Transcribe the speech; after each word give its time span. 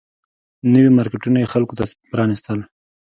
نوي 0.73 0.89
مارکیټونه 0.97 1.37
یې 1.41 1.51
خلکو 1.53 1.77
ته 1.79 1.83
پرانيستل 2.11 2.59